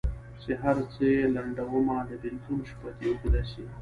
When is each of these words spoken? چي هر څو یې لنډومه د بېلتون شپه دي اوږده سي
چي 0.41 0.51
هر 0.61 0.75
څو 0.93 1.01
یې 1.15 1.23
لنډومه 1.35 1.97
د 2.09 2.11
بېلتون 2.21 2.59
شپه 2.69 2.89
دي 2.97 3.05
اوږده 3.09 3.41
سي 3.51 3.63